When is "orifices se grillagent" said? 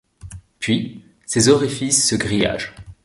1.49-2.73